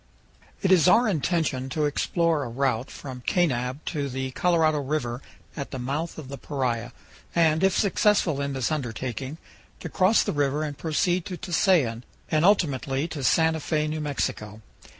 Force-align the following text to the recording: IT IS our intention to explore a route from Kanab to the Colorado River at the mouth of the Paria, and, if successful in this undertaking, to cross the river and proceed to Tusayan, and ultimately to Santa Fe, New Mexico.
IT 0.63 0.71
IS 0.71 0.87
our 0.87 1.07
intention 1.07 1.69
to 1.69 1.85
explore 1.85 2.43
a 2.43 2.49
route 2.49 2.89
from 2.89 3.21
Kanab 3.27 3.85
to 3.85 4.09
the 4.09 4.31
Colorado 4.31 4.79
River 4.79 5.21
at 5.55 5.69
the 5.69 5.77
mouth 5.77 6.17
of 6.17 6.27
the 6.27 6.39
Paria, 6.39 6.91
and, 7.35 7.63
if 7.63 7.77
successful 7.77 8.41
in 8.41 8.53
this 8.53 8.71
undertaking, 8.71 9.37
to 9.79 9.89
cross 9.89 10.23
the 10.23 10.33
river 10.33 10.63
and 10.63 10.75
proceed 10.75 11.23
to 11.25 11.37
Tusayan, 11.37 12.03
and 12.31 12.43
ultimately 12.43 13.07
to 13.09 13.23
Santa 13.23 13.59
Fe, 13.59 13.87
New 13.87 14.01
Mexico. 14.01 14.63